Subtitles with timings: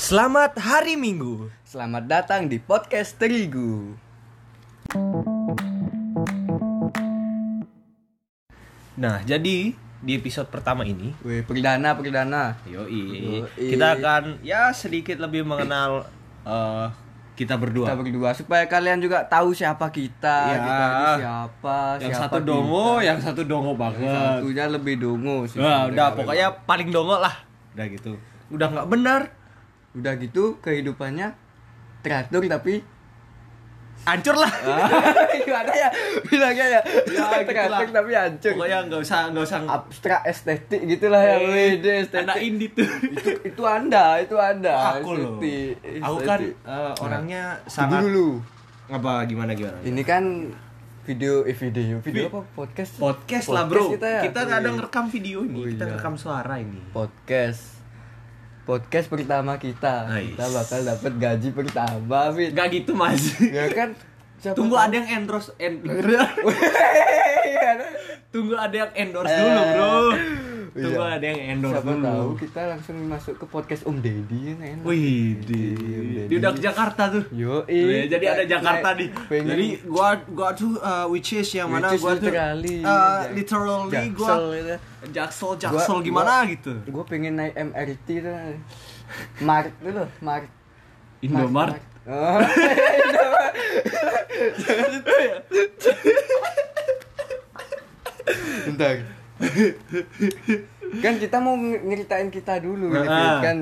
[0.00, 1.52] Selamat hari Minggu.
[1.60, 3.92] Selamat datang di podcast Terigu.
[8.96, 12.56] Nah, jadi di episode pertama ini, Wih, perdana perdana.
[12.64, 13.68] yoi, Yoi.
[13.76, 16.08] kita akan ya sedikit lebih mengenal
[16.48, 16.86] eh,
[17.36, 17.92] kita berdua.
[17.92, 20.60] Kita berdua supaya kalian juga tahu siapa kita, Ya.
[20.64, 22.48] kita ini siapa, yang siapa satu kita.
[22.48, 24.08] dongo, yang satu dongo banget.
[24.08, 25.60] Satunya lebih dongo sih.
[25.60, 25.92] Sebenarnya.
[25.92, 27.36] udah pokoknya paling dongo lah.
[27.76, 28.16] Udah gitu.
[28.48, 29.20] Udah nggak benar,
[29.92, 31.34] udah gitu kehidupannya
[32.00, 32.80] teratur tapi
[34.00, 34.48] hancur lah.
[35.44, 35.88] gimana ya
[36.24, 37.92] bilangnya ya, Ya, teratur gitulah.
[37.92, 42.40] tapi hancur Pokoknya nggak usah nggak usah abstrak estetik gitulah ya Eh, Wede, estetik anak
[42.40, 42.88] indie tuh.
[42.88, 45.36] itu itu anda itu anda aku loh.
[46.00, 48.28] Aku kan eh, orangnya Tunggu sangat dulu
[48.88, 49.76] apa gimana gimana.
[49.82, 50.48] ini kan
[51.02, 53.90] video eh video video Vi- apa podcast Podcast, lah bro.
[53.90, 54.76] kita ya Kita nggak ada Wih.
[54.76, 55.90] ngerekam video ini, Oh, kita iya.
[55.92, 56.80] ngerekam suara ini.
[56.90, 57.79] podcast
[58.70, 60.38] podcast pertama kita Ais.
[60.38, 63.34] kita bakal dapat gaji pertama Fit Gak gitu mas.
[63.42, 63.90] ya kan
[64.40, 65.84] siapa Tunggu tahu- ada yang endorse, en-
[67.50, 67.70] Iya,
[68.30, 69.92] tunggu ada yang endorse Eh, dulu bro.
[70.70, 71.12] Tunggu iya.
[71.12, 72.00] ada yang endorse siapa dulu.
[72.00, 75.62] tahu kita langsung masuk ke podcast Om Deddy kan enak Wih, Om Deddy.
[76.24, 77.22] dia udah ke Jakarta tuh.
[77.32, 79.08] Yo, Wih, jadi ada Jakarta nih.
[79.26, 83.20] Pengen Jadi gua gua tuh uh, which is yang mana is gua tuh literally, uh,
[83.30, 84.76] literally gua Jaksel gitu.
[85.10, 86.72] Jaksel Gua- Jaksel gimana gua- gitu.
[86.86, 88.32] gue pengen naik MRT tuh
[89.40, 90.46] Mart tuh loh Mart
[91.20, 91.76] Indomart.
[94.30, 95.36] Oh,
[98.66, 98.94] Bentar.
[100.92, 103.38] kan kita mau ng- nyeritain kita dulu nih, Ah.
[103.38, 103.38] Fit.
[103.42, 103.56] kan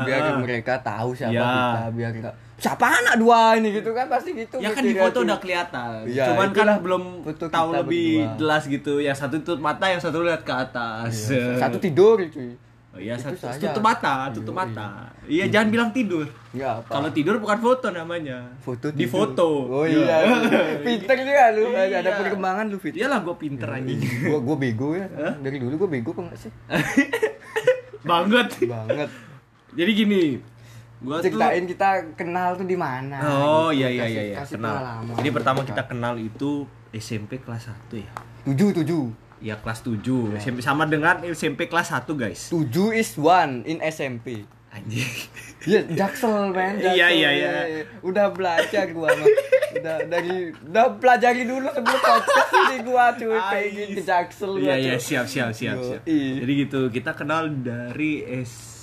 [0.00, 0.38] biar Ah.
[0.38, 1.42] mereka tahu siapa Ya.
[1.44, 5.22] kita biar nggak siapa anak dua ini gitu kan pasti gitu Ya kan di foto
[5.22, 6.04] udah kelihatan.
[6.04, 8.36] Iya, Cuman kan belum foto tahu kita lebih berdua.
[8.36, 8.92] jelas gitu.
[8.98, 11.12] Yang satu tutup mata, yang satu lihat ke atas.
[11.28, 12.52] Iya, satu tidur cuy
[12.90, 14.88] Oh iya, satu tutup mata, tutup Iya, mata.
[15.22, 16.26] Iya, jangan bilang tidur.
[16.50, 18.38] nggak apa Kalau tidur bukan foto namanya.
[18.58, 19.30] foto di tidur.
[19.30, 19.48] foto.
[19.72, 20.26] oh iya
[20.84, 22.02] pinter juga lu Iya.
[22.02, 24.02] ada perkembangan lu fit Iyalah gue pinter anjing.
[24.26, 25.06] gua gua bego ya
[25.36, 26.50] dari dulu gua bego kok sih
[28.02, 28.48] Banget.
[28.64, 29.10] banget
[29.70, 30.22] Jadi gini,
[30.98, 33.80] gua tuh ceritain kita kenal tuh di mana Oh gitu.
[33.80, 34.36] iya iya iya, iya.
[34.36, 34.74] kasih kenal.
[34.74, 35.14] pengalaman.
[35.14, 36.50] Jadi pertama kita kenal itu
[36.90, 38.10] SMP kelas 1 ya.
[38.42, 39.04] tujuh tujuh
[39.40, 40.36] Ya kelas 7.
[40.36, 42.52] SMP sama dengan SMP kelas 1, guys.
[42.52, 45.10] tujuh is one in SMP Anjing.
[45.60, 46.80] Iya, jaksel men.
[46.80, 47.84] Iya, Jaksel, iya, iya.
[48.00, 49.28] Udah belajar gua mah.
[49.76, 54.94] Udah dari udah pelajari dulu sebelum podcast ini gua cuy pengen ke jaksel Iya iya
[54.96, 56.00] siap siap siap siap.
[56.06, 58.24] Jadi gitu, kita kenal dari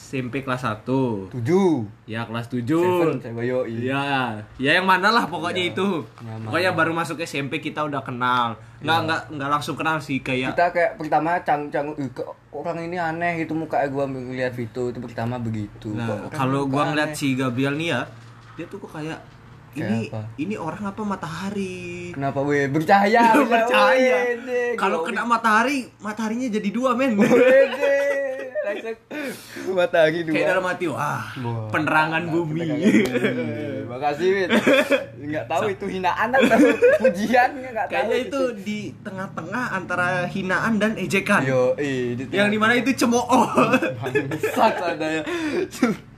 [0.08, 0.88] SMP kelas 1.
[1.36, 1.84] Tujuh.
[2.08, 2.64] Ya kelas 7.
[2.64, 3.68] Seven, saya bayo.
[3.68, 6.08] Iya, ya yang mana lah pokoknya itu.
[6.24, 8.56] Yang Pokoknya baru masuk SMP kita udah kenal.
[8.80, 12.88] Nggak nggak nggak langsung kenal sih kayak Kita kayak pertama cang cang "Ih, kok orang
[12.88, 15.92] ini aneh gitu muka gua ngeliat Vito itu pertama begitu.
[15.92, 17.20] Nah, kalau gua ngeliat aneh.
[17.20, 18.02] si Gabriel nih ya,
[18.56, 19.20] dia tuh kok kayak
[19.78, 20.22] ini apa?
[20.40, 22.10] ini orang apa matahari?
[22.16, 23.36] Kenapa weh bercahaya?
[23.44, 27.20] Wede, Kalau kena matahari, mataharinya jadi dua men.
[28.68, 28.98] Langsung
[29.72, 30.34] matahari dua.
[30.36, 32.68] Kayak dalam hati, wah, Wah, penerangan bumi.
[32.68, 32.92] bumi.
[33.88, 34.50] Makasih, Wit.
[35.18, 36.58] Enggak tahu itu hinaan atau
[37.00, 37.92] pujian enggak tahu.
[37.96, 41.48] Kayaknya itu di tengah-tengah antara hinaan dan ejekan.
[41.48, 43.48] Yo, eh, di Yang di mana itu cemooh.
[44.04, 45.24] bangsat adanya.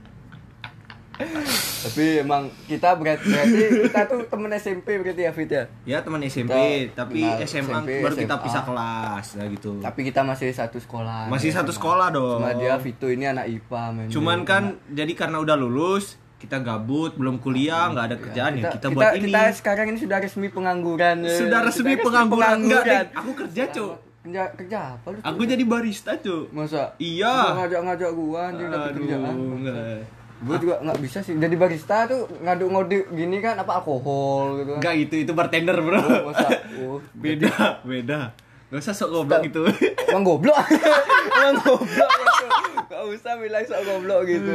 [1.80, 5.64] Tapi emang kita berarti, berarti kita tuh temen SMP berarti ya Fit ya.
[5.84, 6.52] ya teman SMP,
[6.88, 8.44] Kita tapi kenal SMA SMP, baru kita SMA.
[8.44, 9.70] pisah kelas lah gitu.
[9.80, 11.28] Tapi kita masih satu sekolah.
[11.28, 11.60] Masih ya.
[11.60, 12.40] satu sekolah dong.
[12.40, 14.06] Cuma dia Vito ini anak IPA men.
[14.08, 18.86] Cuman kan jadi karena udah lulus, kita gabut, belum kuliah, nggak ada kerjaan ya kita,
[18.90, 19.28] buat ini.
[19.28, 21.16] Kita sekarang ini sudah resmi pengangguran.
[21.20, 21.36] ya.
[21.36, 22.56] Sudah resmi Kita pengangguran.
[22.64, 23.06] Enggak, Dek.
[23.12, 23.92] Aku kerja, Cuk.
[24.20, 25.18] Kerja kerja apa lu?
[25.20, 26.48] Aku jadi barista, Cuk.
[26.52, 26.92] Masa?
[26.96, 27.28] Iya.
[27.28, 29.34] Gua ngajak-ngajak gua anjing dapat kerjaan.
[29.36, 30.19] enggak.
[30.40, 31.36] Gua juga nggak bisa sih.
[31.36, 34.80] Jadi barista tuh ngaduk-ngaduk gini kan apa alkohol gitu kan.
[34.80, 36.00] Enggak gitu, itu bartender, Bro.
[36.00, 36.48] Oh, masa?
[36.80, 36.98] Oh.
[37.22, 38.32] Beda, beda.
[38.70, 39.66] Gak usah sok goblok gitu.
[40.06, 40.54] Emang goblok.
[41.36, 41.82] Emang goblok.
[41.82, 42.86] gitu.
[42.86, 44.50] Gak usah bilang sok goblok gitu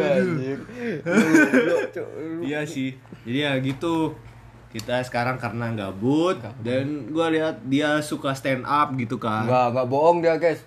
[1.91, 2.08] Cuk.
[2.47, 2.96] iya sih.
[3.28, 4.16] Jadi ya gitu.
[4.72, 9.47] Kita sekarang karena gabut dan gua lihat dia suka stand up gitu kan.
[9.47, 10.64] Enggak, enggak bohong dia, guys.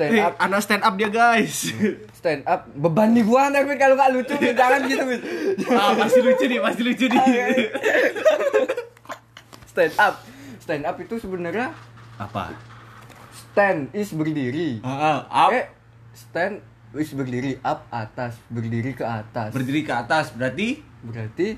[0.00, 1.68] Stand up anak stand up dia, guys.
[2.18, 4.52] stand up beban di gua tapi kalau nggak lucu Fit.
[4.52, 5.04] jangan gitu
[5.70, 7.20] ah, pasti lucu nih, pasti lucu nih.
[9.66, 10.14] stand up
[10.58, 11.72] stand up itu sebenarnya
[12.16, 12.52] Apa?
[13.32, 15.50] stand is berdiri Ah, ah, up.
[15.50, 15.66] eh
[16.12, 16.60] stand
[16.92, 21.56] is berdiri up atas berdiri ke atas Berdiri ke atas berarti berarti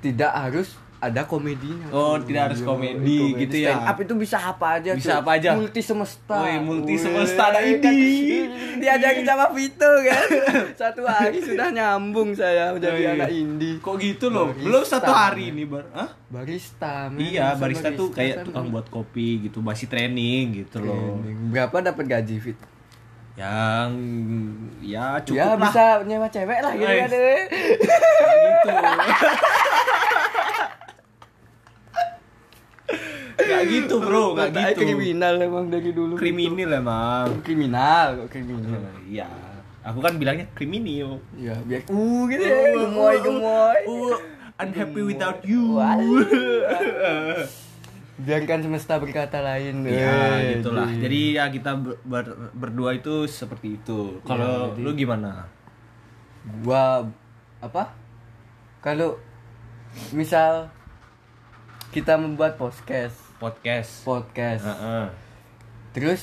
[0.00, 1.86] tidak harus ada komedinya.
[1.88, 2.26] Oh, tuh.
[2.26, 3.72] tidak harus Iya, komedi gitu ya.
[3.72, 5.20] Stand up itu bisa apa aja Bisa tuh.
[5.20, 5.50] apa aja?
[5.52, 6.36] Multi semesta.
[6.38, 8.38] Woi, multi semesta ada kan ini.
[8.80, 10.26] Diajakin sama Vito kan.
[10.80, 13.10] Satu hari sudah nyambung saya menjadi Oh, iya.
[13.16, 13.76] anak indie.
[13.78, 14.48] Kok gitu loh?
[14.48, 14.64] Barista.
[14.64, 15.84] Belum satu hari ini, Bar.
[15.90, 16.10] Hah?
[16.26, 17.08] Barista.
[17.08, 17.20] men.
[17.24, 21.20] Iya, Masa barista tuh kayak kan tukang buat kopi gitu, masih training gitu loh.
[21.48, 22.58] Berapa dapat gaji Fit?
[23.34, 23.90] Yang
[24.80, 25.58] ya cukup ya lah.
[25.58, 27.10] bisa nyewa cewek lah gitu kan.
[27.10, 27.42] eh.
[27.42, 28.70] gitu.
[33.44, 34.80] Gak gitu bro, gak gitu.
[34.80, 36.14] kriminal emang dari dulu.
[36.14, 37.26] Kriminal emang.
[37.40, 38.80] Kriminal kriminal.
[39.04, 39.28] Iya.
[39.84, 41.20] Aku kan bilangnya kriminal.
[41.34, 43.80] Iya, biar uh gitu ya, gemoy gemoy.
[43.84, 44.16] Uh,
[44.56, 45.76] unhappy without you.
[48.16, 49.82] Biarkan semesta berkata lain.
[49.84, 50.86] Ya Eh, gitulah.
[50.86, 54.22] di- Jadi ya kita ber- ber- berdua itu seperti itu.
[54.22, 55.50] Kalau jadi- lu gimana?
[56.60, 57.08] gua
[57.58, 57.90] apa?
[58.78, 59.16] Kalau
[60.10, 60.68] misal
[61.88, 63.90] kita membuat podcast, Podcast.
[64.02, 64.64] podcast.
[64.64, 65.06] Heeh.
[65.92, 66.22] Terus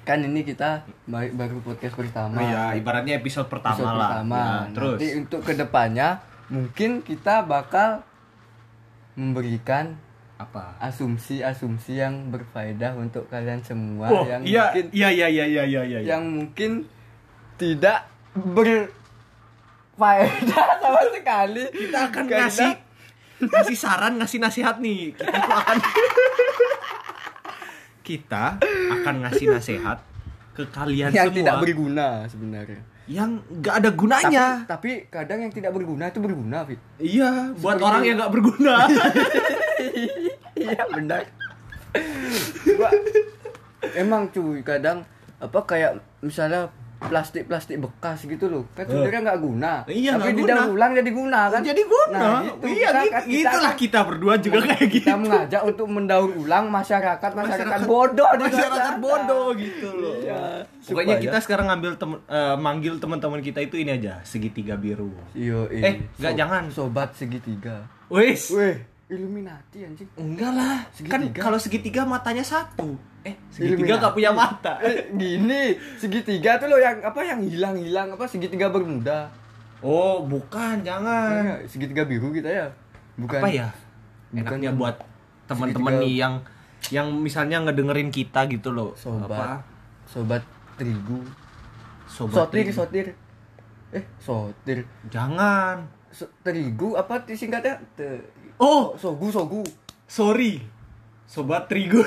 [0.00, 2.38] kan ini kita ba- baru podcast pertama.
[2.38, 4.10] Iya, ibaratnya episode pertama episode lah.
[4.14, 4.38] pertama.
[4.38, 4.94] Ya, terus.
[4.94, 6.08] Nanti untuk ke depannya
[6.46, 8.06] mungkin kita bakal
[9.14, 9.98] memberikan
[10.36, 10.78] apa?
[10.78, 15.82] asumsi-asumsi yang berfaedah untuk kalian semua Oh, yang iya, mungkin iya, iya, iya, iya, iya,
[15.82, 15.98] iya.
[16.04, 16.84] yang mungkin
[17.56, 18.92] tidak berfaedah
[20.84, 21.64] sama sekali.
[21.72, 22.70] kita akan ngasih
[23.46, 25.12] ngasih saran, ngasih nasihat nih.
[25.14, 25.76] Kita akan
[28.04, 28.44] kita
[28.92, 29.98] akan ngasih nasihat
[30.52, 32.82] ke kalian yang semua tidak berguna sebenarnya.
[33.04, 34.46] yang nggak ada gunanya.
[34.64, 34.68] Tapi,
[35.04, 36.80] tapi kadang yang tidak berguna itu berguna, Fit.
[36.96, 38.74] iya, buat Seperti- orang yang nggak berguna.
[40.56, 41.22] iya benar
[42.64, 42.90] Gua,
[43.94, 45.04] emang cuy kadang
[45.36, 46.72] apa kayak misalnya
[47.04, 51.40] plastik plastik bekas gitu loh kan sebenarnya nggak guna Iya, tapi didaur ulang jadi guna
[51.48, 52.18] kan Jadi guna.
[52.18, 52.64] nah, gitu.
[52.66, 55.04] iya, Kita- gitu, kita- itulah kita berdua juga kayak gitu.
[55.04, 60.16] kita mengajak untuk mendaur ulang masyarakat masyarakat, bodoh masyarakat bodoh gitu loh.
[60.18, 60.64] Iya.
[60.84, 65.12] Pokoknya kita sekarang ngambil temen, eh, manggil teman-teman kita itu ini aja segitiga biru.
[65.32, 66.62] Iyo, Eh, nggak, jangan.
[66.68, 68.50] sobat segitiga Wes.
[68.50, 68.76] weh
[69.14, 70.78] Illuminati anjing Enggak lah.
[71.04, 71.40] Kan Segitiga.
[71.40, 72.94] kalau segitiga matanya satu.
[73.22, 74.02] Eh, segitiga Illuminati.
[74.02, 74.72] gak punya mata.
[74.80, 75.62] eh, gini
[75.96, 79.30] segitiga tuh loh yang apa yang hilang hilang apa segitiga bermuda
[79.80, 81.60] Oh, bukan, jangan.
[81.60, 82.66] Eh, segitiga biru kita ya
[83.14, 83.68] bukan Apa ya?
[84.30, 84.96] bukan Enaknya buat
[85.44, 86.34] teman-teman nih yang
[86.88, 88.92] yang misalnya ngedengerin kita gitu loh.
[88.94, 89.60] sobat Apa?
[90.04, 90.42] sobat
[90.74, 91.20] terigu
[92.04, 92.72] Sobat sotir terigu.
[92.74, 93.06] sotir
[93.90, 95.84] eh sotir Jangan.
[96.14, 98.22] So- terigu apa singkatnya Te-
[98.56, 99.66] Oh, sogu sogu
[100.06, 100.62] sorry.
[101.26, 101.98] Sobat terigu.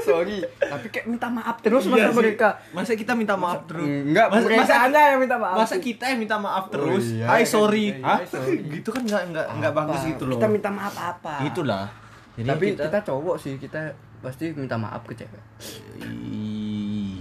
[0.00, 2.16] sorry tapi kayak minta maaf terus Iya masa sih.
[2.16, 3.84] mereka Masa kita minta maaf terus?
[3.84, 5.56] Enggak, masa, masa, aja yang minta maaf.
[5.60, 7.04] masa kita yang minta maaf terus?
[7.12, 7.84] iya, Ay, kan sorry.
[7.92, 8.18] kita, Hah?
[8.18, 8.56] iya, sorry.
[8.72, 9.80] gitu kan nggak nggak nggak Apa?
[9.84, 10.34] bagus gitu loh.
[10.34, 11.84] kita minta maaf apa Itulah.
[12.32, 12.98] Jadi tapi kita, kita...
[13.04, 13.80] cowok sih kita
[14.18, 15.42] pasti minta maaf ke cewek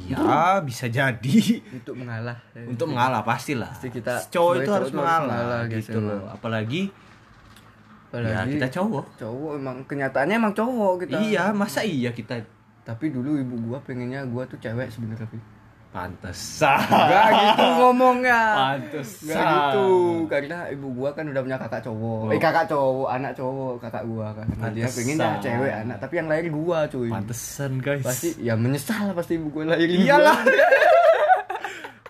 [0.09, 1.37] iya bisa jadi
[1.69, 3.69] untuk mengalah untuk mengalah pastilah.
[3.69, 6.21] Pasti kita- cowok itu harus cowok mengalah, mengalah, gitu loh.
[6.25, 9.05] Apalagi, ya Apalagi kita cowok.
[9.15, 12.41] cowok emang kenyataannya emang cowok kita Iya, masa iya kita
[12.81, 15.29] tapi dulu ibu gua pengennya gua tuh cewek sebenarnya.
[15.89, 16.85] Pantesan.
[16.85, 18.41] Enggak gitu ngomongnya.
[18.53, 19.25] Pantesan.
[19.25, 19.87] Enggak gitu.
[20.29, 22.19] Karena ibu gua kan udah punya kakak cowok.
[22.23, 22.33] Oh.
[22.33, 24.47] Eh kakak cowok, anak cowok kakak gua kan.
[24.55, 24.95] Nah, dia Pantesan.
[24.95, 27.09] pengennya cewek anak, tapi yang lahir gua cuy.
[27.09, 28.05] Pantesan, guys.
[28.05, 30.39] Pasti ya menyesal pasti ibu gua lahirin Iyalah.
[30.45, 30.53] gua.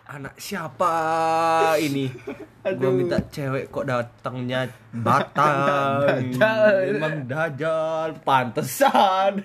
[0.09, 0.93] Anak siapa
[1.77, 2.09] ini?
[2.09, 2.91] Gua Aduh.
[2.91, 6.01] minta cewek kok datangnya batang.
[6.03, 6.73] Dajjal.
[6.91, 9.39] Emang dajal, pantesan.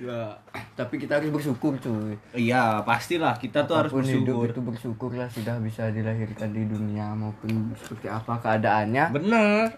[0.00, 0.40] Ya,
[0.76, 2.20] tapi kita harus bersyukur cuy.
[2.36, 4.46] Iya, pastilah kita tuh harus Apa pun hidup bersyukur.
[4.52, 9.04] itu bersyukurlah sudah bisa dilahirkan di dunia maupun seperti apa keadaannya.
[9.16, 9.72] Bener.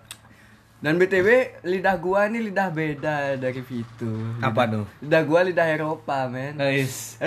[0.79, 4.11] Dan BTW lidah gua ini lidah beda dari Vito.
[4.43, 4.87] Apa tuh?
[5.03, 6.59] Lidah gua lidah Eropa, men.
[6.59, 7.19] Guys.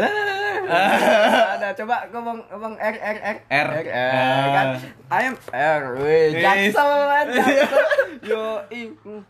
[1.54, 3.68] Ada coba ngomong ngomong R R R R.
[3.70, 4.68] R, R kan.
[5.10, 5.82] I am R.
[5.98, 6.42] Weh, Yes.
[6.72, 6.88] Jackson,
[7.28, 7.68] Jackson.
[8.30, 8.82] Yo, i.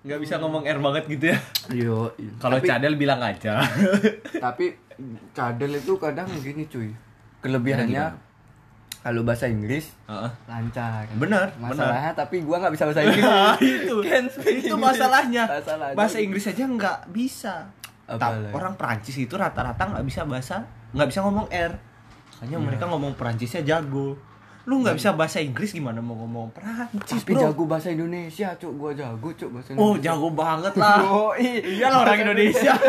[0.01, 1.37] Nggak bisa ngomong R banget gitu ya.
[1.69, 1.97] Yo.
[2.37, 3.61] Kalau cadel bilang aja.
[4.45, 4.75] tapi
[5.31, 6.91] cadel itu kadang gini cuy.
[7.39, 8.29] Kelebihannya
[9.01, 10.29] kalau bahasa Inggris Heeh.
[10.45, 11.09] lancar.
[11.15, 13.25] Bener, Masalahnya tapi gua nggak bisa bahasa Inggris.
[13.57, 13.97] Itu
[14.45, 15.43] itu masalahnya.
[15.49, 15.97] Masalahnya.
[15.97, 17.65] Bahasa Inggris aja nggak bisa.
[18.05, 18.51] Apa Ta- lagi?
[18.51, 21.71] orang Prancis itu rata-rata nggak bisa bahasa nggak bisa ngomong R.
[22.33, 22.63] Makanya Iya.
[22.63, 24.17] mereka ngomong Prancisnya jago.
[24.61, 27.41] Lu nggak bisa bahasa Inggris gimana mau ngomong Prancis, Tapi bro?
[27.43, 28.71] jago bahasa Indonesia, cuk.
[28.75, 30.05] Gua jago, cuk, bahasa Oh, Indonesia.
[30.07, 30.97] jago banget lah.
[31.09, 32.73] Oh, Iya lah orang Indonesia.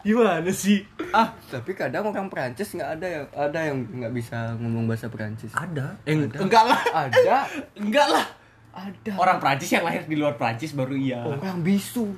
[0.00, 0.84] Gimana sih?
[1.10, 5.52] Ah, Tapi kadang orang Prancis nggak ada yang ada yang nggak bisa ngomong bahasa Prancis.
[5.52, 5.96] ada.
[6.02, 6.80] Eh, enggak lah.
[6.94, 7.36] Ada,
[7.74, 8.26] Enggak lah.
[8.70, 11.18] ada Orang Prancis yang lahir di luar Prancis baru iya.
[11.20, 12.08] orang bisu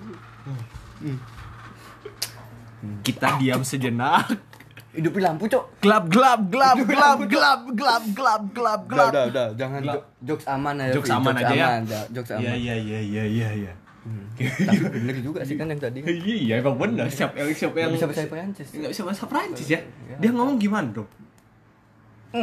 [3.01, 4.27] Kita diam sejenak.
[4.91, 9.47] hidup di lampu cok Gelap gelap gelap gelap gelap gelap gelap gelap udah udah udah
[9.55, 9.95] jangan Gelap.
[9.95, 11.69] jo- jokes aman aja Jokes aman aja ya.
[12.11, 13.73] jokes aman Iya iya iya iya iya iya.
[14.41, 17.93] tapi bener juga sih kan yang tadi Iya iya emang benar siapa yang siapa yang
[17.93, 19.81] bisa bahasa Perancis nggak bisa bahasa Prancis ya.
[20.17, 21.07] Dia ngomong gimana dong?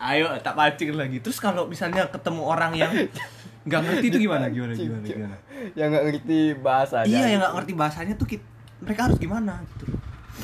[0.00, 1.20] Ayo tak pancing lagi.
[1.20, 2.88] Terus kalau misalnya ketemu orang yang
[3.62, 5.36] nggak ngerti itu gimana gimana gimana gimana?
[5.72, 8.48] yang nggak ngerti bahasa Iya yang nggak ngerti bahasanya tuh kit-
[8.78, 9.84] mereka harus gimana gitu.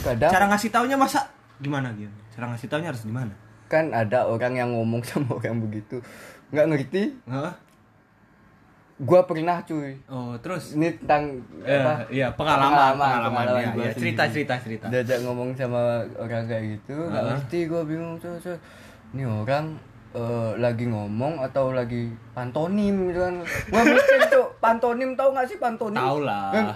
[0.02, 1.24] kadang Cara ngasih taunya masa
[1.56, 2.12] gimana gitu?
[2.30, 3.32] Cara ngasih taunya harus gimana?
[3.66, 5.98] kan ada orang yang ngomong sama orang begitu
[6.48, 7.50] nggak ngerti Hah?
[8.98, 10.72] gua pernah cuy Oh terus?
[10.72, 13.90] ini tentang Eh, apa iya pengalaman pengalaman, pengalaman ya, gua ya.
[13.90, 13.96] sendiri.
[13.98, 14.86] cerita cerita cerita.
[14.86, 15.82] diajak ngomong sama
[16.14, 17.30] orang kayak gitu nggak Heeh.
[17.34, 18.56] ngerti gua bingung tuh tuh.
[19.10, 19.76] ini orang
[20.16, 23.34] eh, lagi ngomong atau lagi pantonim gitu kan
[23.68, 26.72] gua mikir tuh pantonim tau nggak sih pantonim Tahu lah.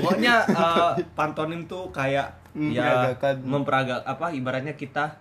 [0.00, 5.20] Pokoknya eh, pantonim tuh kayak ya memperagak apa ibaratnya kita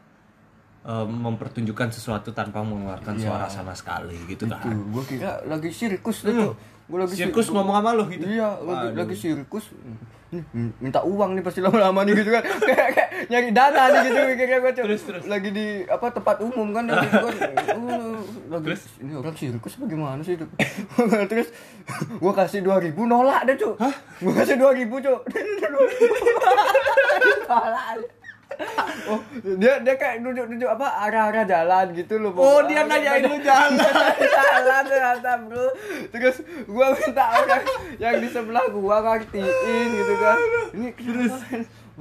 [0.81, 3.27] eh, mempertunjukkan sesuatu tanpa mengeluarkan Iya.
[3.27, 4.63] suara sama sekali gitu kan.
[4.87, 6.53] gua kira lagi sirkus tuh tuh.
[6.85, 8.25] Gua lagi Sirkus ngomong sama lu gitu.
[8.29, 9.73] Iya, lagi, lagi sirkus.
[10.81, 12.43] Minta uang nih pasti lama-lama nih gitu kan.
[12.67, 14.85] kayak, kayak nyari dana nih gitu mikirnya gua Cok.
[14.85, 15.23] Terus, terus.
[15.25, 17.07] Lagi di apa tempat umum kan lagi
[17.77, 18.83] oh, lagi Terus?
[19.01, 20.45] ini orang sirkus apa gimana sih itu.
[21.31, 21.49] terus
[22.21, 23.55] gua kasih 2000 nolak deh.
[23.81, 23.95] Hah?
[24.21, 25.21] Gua kasih 2000, Cuk.
[27.49, 28.24] nolak.
[29.05, 29.21] Oh,
[29.59, 32.33] dia dia kayak nunjuk-nunjuk apa arah-arah jalan gitu loh.
[32.33, 33.77] Oh, dia nanyain lu jalan.
[34.39, 35.65] jalan ternyata bro.
[36.09, 37.63] Terus gua minta orang
[38.01, 40.37] yang di sebelah gua ngertiin gitu kan.
[40.73, 41.33] Ini terus?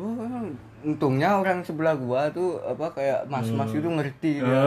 [0.01, 0.49] Oh,
[0.85, 3.79] untungnya orang sebelah gua tuh apa kayak mas-mas Hmm.
[3.79, 4.63] itu ngerti dia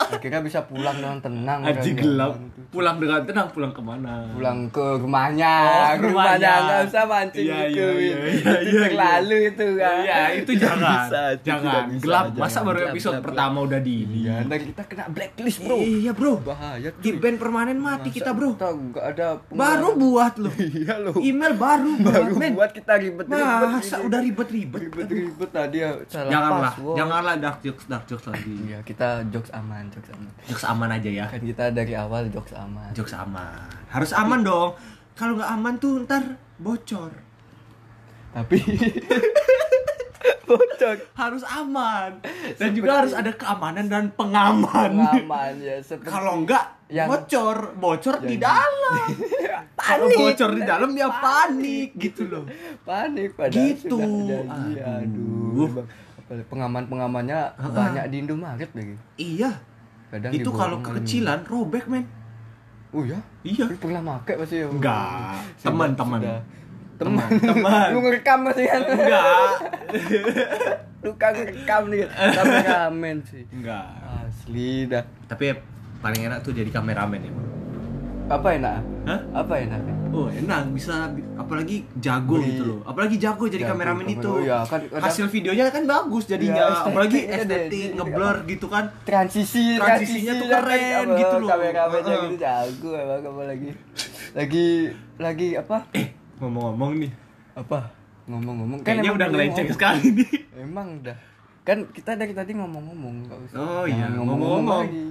[0.00, 2.34] akhirnya bisa pulang dengan tenang Aji gelap.
[2.68, 4.26] Pulang dengan tenang pulang ke mana?
[4.28, 7.98] pulang ke rumahnya Oh, ke rumahnya nggak usah mancing Iya, itu iya, Win.
[8.00, 10.90] iya, iya, itu iya, terlalu itu kan Iya, itu jangan.
[10.98, 11.82] bisa, jangan.
[11.88, 12.24] bisa, gelap.
[12.28, 12.40] jangan.
[12.40, 14.16] Masa baru episode gelap, pertama udah di ini?
[14.20, 16.32] Iya, ntar kita kena blacklist bro Iya, Bro.
[16.40, 18.48] bahaya Di band permanen mati Masa kita, Bro.
[18.52, 20.54] kita nggak ada Baru buat loh.
[20.74, 24.06] iya loh Email baru baru buat, buat kita ribet-ribet Masa gini.
[24.06, 25.39] udah ribet-ribet.
[25.40, 26.96] Ribet-ribet tadi ya salah Janganlah, password.
[26.96, 28.54] janganlah dark jokes, dark jokes lagi.
[28.62, 31.24] iya kita jokes aman jokes aman Jokes aman aja ya.
[31.26, 33.64] kan kita dari awal jokes aman Jokes aman.
[33.88, 34.76] Harus aman dong.
[35.14, 36.22] Kalau nggak aman tuh ntar
[36.58, 37.10] bocor.
[38.30, 38.60] tapi
[40.46, 42.20] bocor Harus aman.
[42.54, 44.92] Dan juga harus ada keamanan dan pengaman.
[44.98, 49.06] aman ya seperti Kalau enggak yang- bocor, bocor di Yang- dalam.
[49.80, 50.18] Kalau Panik.
[50.20, 52.44] bocor di dalam dia panik gitu loh.
[52.82, 53.88] panik padahal Gitu.
[53.88, 55.66] sudah janji Aduh.
[55.66, 55.84] aduh
[56.46, 59.50] pengaman pengamannya banyak di Indomaret lagi Iya.
[60.08, 62.06] kadang Itu kalau kekecilan robek, men.
[62.90, 63.66] oh ya Iya.
[63.66, 65.42] Lu pernah make pasti ya Enggak.
[65.58, 66.20] Teman-teman.
[67.00, 67.88] Teman, teman.
[67.90, 68.80] Lu ngerekam pasti kan?
[68.84, 69.24] Enggak.
[71.04, 72.04] lu kagak ngerekam nih.
[72.06, 73.42] Kameramen sih.
[73.48, 73.88] Enggak.
[74.20, 75.00] asli dah.
[75.24, 75.56] Tapi
[75.98, 77.32] paling enak tuh jadi kameramen ya.
[78.30, 78.78] apa enak?
[79.02, 79.20] Hah?
[79.34, 79.80] apa enak?
[80.12, 80.70] Oh enak.
[80.70, 82.78] Bisa apalagi jago Beli- gitu loh.
[82.84, 84.30] Apalagi jago jadi Jago, kameramen kamera- itu.
[84.30, 86.62] Oh iya, kan kadang- hasil videonya kan bagus jadinya.
[86.62, 88.84] Estetik, apalagi estetik ngeblur gitu kan.
[89.02, 91.48] Transisi Transisinya tuh kan, keren apa, gitu loh.
[91.48, 92.22] kameramennya Heeh.
[92.22, 93.68] gitu jago emang apa lagi?
[94.30, 94.66] Lagi
[95.16, 95.76] lagi apa?
[95.90, 96.06] Eh
[96.40, 97.12] ngomong-ngomong nih.
[97.54, 97.92] Apa?
[98.26, 100.30] Ngomong-ngomong kayaknya emang udah dari ngelenceng sekali nih.
[100.56, 101.16] Emang udah.
[101.60, 103.56] Kan kita dari tadi ngomong-ngomong nggak usah.
[103.60, 105.04] Oh iya, ngomong-ngomong lagi.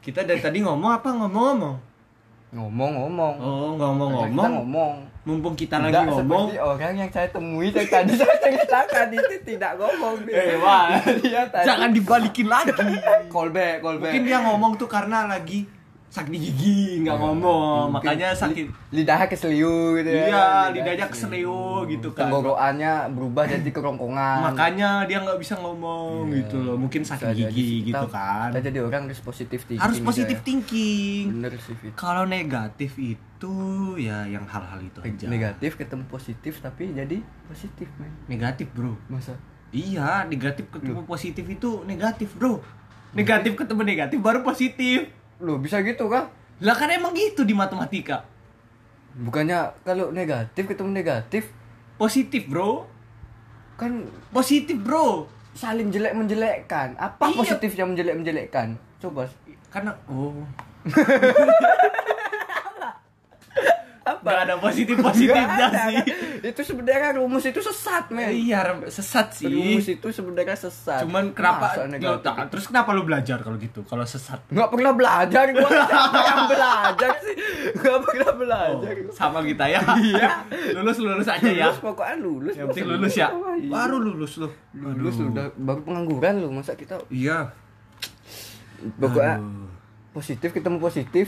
[0.00, 1.08] Kita dari tadi ngomong apa?
[1.08, 1.76] Ngomong-ngomong.
[2.50, 3.34] Ngomong-ngomong.
[3.38, 4.94] Oh kita ngomong-ngomong ngomong.
[5.20, 6.44] Mumpung kita lagi Tidak ngomong.
[6.48, 8.12] seperti orang yang saya temui yang tadi.
[8.20, 10.56] Saya ceritakan itu tidak ngomong eh dia.
[10.58, 10.86] wah.
[11.22, 11.66] Dia tadi.
[11.68, 12.72] Jangan dibalikin lagi.
[13.30, 14.10] Callback, callback.
[14.10, 15.68] mungkin dia ngomong tuh karena lagi
[16.10, 20.26] sakit gigi nggak ngomong Mungkin makanya sakit li- lidahnya keseliu gitu ya.
[20.26, 24.42] iya lidahnya keselio gitu kan Tenggorokannya berubah jadi kerongkongan.
[24.44, 26.42] makanya dia nggak bisa ngomong Iya.
[26.42, 27.46] gitu loh mungkin Bisa sakit jadi.
[27.48, 29.78] gigi gitu Kita- kan Kita jadi orang harus positif thinking.
[29.80, 30.42] harus gitu positif ya.
[30.42, 33.54] thinking Bener sih kalau negatif itu
[33.96, 38.10] ya yang hal-hal itu aja Negatif ketemu positif tapi jadi positif men.
[38.26, 39.38] negatif bro Masa?
[39.70, 42.58] iya negatif ketemu positif itu negatif bro
[43.12, 45.06] negatif ketemu negatif baru positif
[45.40, 46.28] Loh bisa gitu kah?
[46.60, 48.20] lah kan emang gitu di matematika
[49.10, 51.48] Bukannya kalau negatif ketemu negatif
[51.96, 52.84] positif bro
[53.74, 56.94] kan positif bro saling jelek menjelekkan.
[56.94, 57.36] Apa Iya.
[57.36, 58.76] positif yang menjelek menjelekkan?
[58.96, 59.24] Coba.
[59.68, 60.36] karena oh
[64.12, 65.96] apa Gak ada positif-positifnya Nggak ada, sih.
[65.96, 66.16] kan?
[66.42, 69.94] itu sebenarnya rumus itu sesat men Iya, sesat rumus sih.
[69.94, 72.22] itu sebenarnya sesat Cuman kenapa negatif?
[72.22, 73.80] tak- terus kenapa lu belajar kalau gitu?
[73.82, 74.40] Kalau sesat.
[74.46, 75.70] nggak pernah belajar gua
[76.26, 77.34] yang belajar sih
[77.72, 79.80] nggak pernah Oh, belajar sama kita ya.
[79.96, 80.28] Iya.
[80.76, 81.66] lulus lulus aja ya.
[81.66, 83.28] lulus pokoknya lulus Yang penting lulus ya.
[83.28, 83.54] Oh.
[83.62, 84.48] Baru lulus lu.
[84.72, 87.52] lulus udah baru pengangguran lu masa kita Iya.
[88.96, 89.68] pokoknya Aduh.
[90.10, 91.26] positif ketemu positif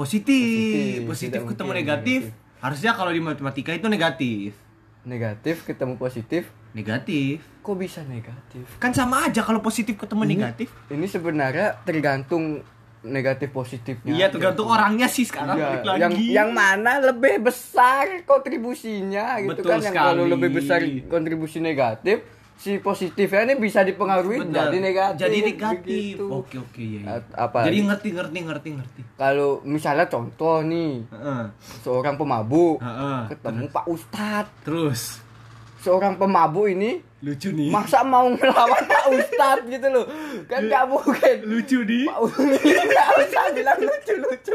[0.00, 2.20] Positif, Positif, positif ketemu mungkin negatif.
[2.24, 2.58] negatif.
[2.58, 4.50] Harusnya kalau di matematika itu negatif.
[5.02, 7.40] negatif ketemu positif Negatif.
[7.60, 10.68] kok bisa negatif Kan sama aja kalau positif ketemu negatif.
[10.88, 12.60] ini sebenarnya tergantung
[13.02, 16.00] negatif positifnya Iya, tergantung orangnya sih sekarang Iya, lagi.
[16.00, 20.32] yang yang mana lebih besar kontribusinya gitu Betul kan yang kalau sekali.
[20.32, 22.20] lebih besar kontribusi negatif
[22.60, 24.68] si positifnya ini bisa dipengaruhi Benar.
[24.68, 25.80] jadi negatif Jadi negatif.
[26.12, 26.24] begitu.
[26.28, 27.00] Oke, oke iya.
[27.00, 27.16] iya.
[27.16, 29.00] A- apa Jadi ngerti ngerti ngerti ngerti.
[29.14, 31.42] kalau misalnya contoh nih Heeh.
[31.80, 33.20] seorang pemabuk Heeh.
[33.28, 35.00] ketemu Pak Ustadz Terus
[35.78, 37.68] seorang pemabuk ini lucu nih.
[37.70, 40.04] masa mau melawan Pak Ustadz gitu loh
[40.44, 42.04] kan nggak mungkin lucu nih.
[42.06, 42.20] Pak
[43.16, 44.54] Ustadz bilang lucu lucu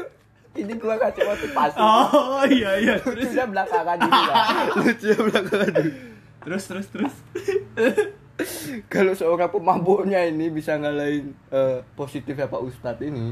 [0.56, 2.96] ini gua kasih motivasi Oh, iya iya.
[3.02, 4.46] lucunya belakangan lah
[4.78, 5.92] lucunya belakangan dulu
[6.46, 7.16] Terus terus terus.
[8.88, 13.32] kalau seorang pemabuknya ini bisa ngalahin eh, positifnya Pak Ustadz ini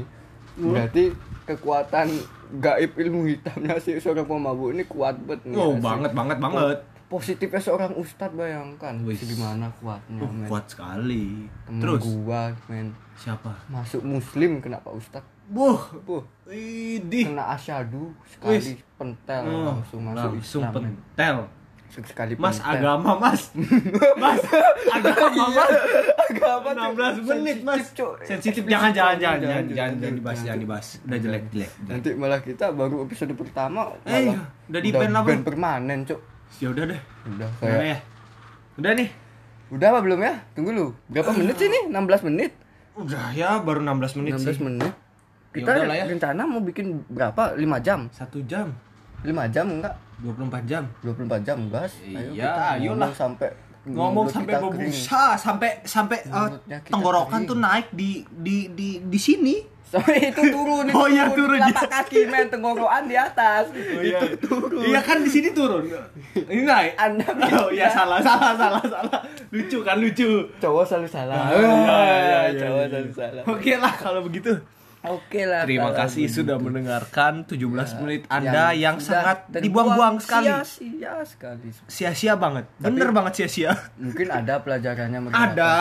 [0.54, 1.10] berarti
[1.44, 2.08] kekuatan
[2.56, 5.82] gaib ilmu hitamnya si seorang pemabuk ini kuat banget nih, Oh, asli.
[5.82, 6.78] banget banget banget.
[7.04, 9.18] positifnya seorang Ustadz bayangkan Wih.
[9.18, 11.46] gimana kuatnya Oh, men kuat sekali.
[11.62, 13.52] Temen Terus gua men siapa?
[13.68, 15.76] masuk muslim kena Pak Ustadz Buh.
[16.00, 17.28] Buh, Widih.
[17.28, 18.80] kena asyadu sekali Wis.
[18.96, 21.36] pentel Oh, langsung masuk langsung Islam men.
[22.02, 22.82] Sekali Mas pentel.
[22.82, 23.54] agama mas.
[24.22, 24.42] Mas
[24.90, 25.70] agama mas.
[26.26, 27.84] agama tuh 16 menit mas.
[28.20, 30.58] Sensitif, jangan jangan jangan jangan Jangan, jangan dibahas jangan.
[30.58, 30.86] dibahas.
[31.00, 34.40] Udah jelek jelek nanti malah kita baru episode pertama Eh, malah iya.
[34.66, 34.80] Udah
[35.20, 35.26] Bang.
[35.28, 36.20] ban permanen cuk.
[36.56, 37.00] Ya udah deh.
[37.28, 37.98] Udah Udah ya.
[38.74, 39.08] Udah nih.
[39.70, 40.34] Udah apa belum ya?
[40.52, 40.86] Tunggu lu.
[41.06, 42.52] Berapa menit sih nih 16 menit?
[42.94, 44.58] Udah ya baru 16 menit 16 sih.
[44.60, 44.92] menit.
[45.54, 46.04] Ya kita ya.
[46.04, 47.54] rencana mau bikin berapa?
[47.54, 48.10] 5 jam?
[48.10, 48.74] Satu jam
[49.24, 53.10] 5 jam enggak 24 jam 24 jam gas Iya, kita ayolah.
[53.10, 53.50] sampai
[53.84, 57.50] ngomong sampai berbusa sampai sampai kita tenggorokan kering.
[57.50, 61.82] tuh naik di di di di sini sampai itu turun itu Oh, iya, turun, telapak
[61.82, 61.92] iya.
[61.94, 65.84] kaki men tenggorokan di atas itu turun Iya kan di sini turun.
[66.34, 66.92] Ini naik.
[66.96, 67.28] Anda
[67.60, 69.20] Oh iya salah salah salah salah.
[69.50, 70.48] Lucu kan lucu.
[70.56, 72.08] cowok selalu salah Ah, iya, iya,
[72.48, 72.88] iya, cowok iya.
[72.88, 74.52] selalu salah Oke lah kalau begitu.
[75.06, 76.36] Oke lah Terima kasih begitu.
[76.40, 77.60] sudah mendengarkan 17
[78.00, 80.48] menit Anda yang, sudah sangat dibuang-buang sekali.
[80.48, 82.64] sia-sia sekali Sia-sia banget.
[82.76, 83.72] Bener banget sia-sia.
[83.96, 85.72] mungkin ada pelajarannya mereka Ada.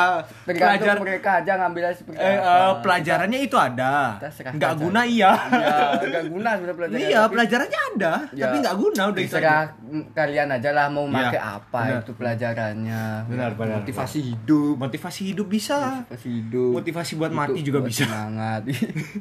[0.43, 3.93] Pelajar mereka aja ngambilnya seperti eh, apa eh, pelajarannya itu ada.
[4.15, 4.81] Kita serahkan Nggak saja.
[4.81, 5.31] guna iya.
[5.33, 9.33] ya nggak guna sebenarnya pelajaran Iya, tapi pelajarannya ada, Ya, tapi nggak guna udah itu
[9.33, 9.63] terserah
[10.11, 11.99] kalian aja lah mau Iya, pakai apa benar.
[11.99, 15.77] itu pelajarannya Benar, benar, motivasi hidup Motivasi hidup bisa.
[16.01, 18.03] motivasi hidup Motivasi buat mati juga buat bisa.
[18.03, 18.61] semangat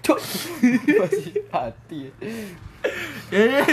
[0.00, 2.00] Cuk, motivasi hati
[3.28, 3.64] Ya, ya, ya.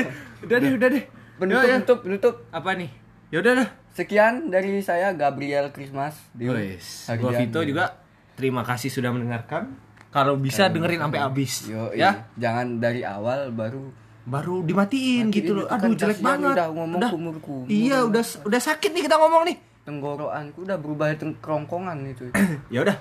[0.42, 1.04] udah deh, udah deh.
[1.36, 1.76] penutup Ya, ya.
[1.76, 2.90] penutup penutup Apa nih?
[3.30, 3.70] Ya udah dah.
[3.92, 8.02] sekian dari saya Gabriel Christmas gua Vito juga
[8.34, 9.70] terima kasih sudah mendengarkan.
[10.10, 11.66] Kalau bisa dengerin sampai habis.
[11.66, 12.30] Yo, ya.
[12.36, 13.90] jangan dari awal baru
[14.24, 15.68] Baru dimatiin Matiin gitu loh.
[15.68, 16.56] kan Aduh, jelek banget.
[16.56, 17.66] udah ngomong kumur-kumur.
[17.68, 19.58] Iya, udah udah sakit nih kita ngomong nih.
[19.84, 22.32] tenggorokanku udah berubah teng- kerongkongan itu
[22.74, 22.96] ya udah.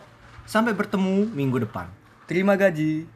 [0.52, 1.88] Sampai bertemu minggu depan.
[2.28, 3.08] terima gaji